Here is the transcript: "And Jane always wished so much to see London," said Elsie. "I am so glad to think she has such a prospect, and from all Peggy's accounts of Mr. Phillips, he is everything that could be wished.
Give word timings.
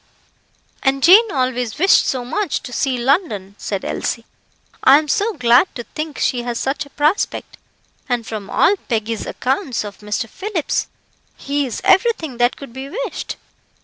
"And 0.81 1.03
Jane 1.03 1.31
always 1.31 1.77
wished 1.77 2.07
so 2.07 2.25
much 2.25 2.63
to 2.63 2.73
see 2.73 2.97
London," 2.97 3.53
said 3.59 3.85
Elsie. 3.85 4.25
"I 4.83 4.97
am 4.97 5.07
so 5.07 5.33
glad 5.33 5.67
to 5.75 5.83
think 5.83 6.17
she 6.17 6.41
has 6.41 6.57
such 6.59 6.87
a 6.87 6.89
prospect, 6.89 7.57
and 8.09 8.25
from 8.25 8.49
all 8.49 8.75
Peggy's 8.89 9.27
accounts 9.27 9.83
of 9.83 9.99
Mr. 9.99 10.27
Phillips, 10.27 10.87
he 11.37 11.67
is 11.67 11.81
everything 11.83 12.37
that 12.37 12.57
could 12.57 12.73
be 12.73 12.89
wished. 12.89 13.35